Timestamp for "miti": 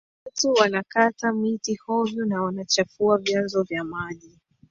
1.33-1.75